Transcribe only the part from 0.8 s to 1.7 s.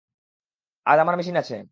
আজ আমার মেশিন আছে।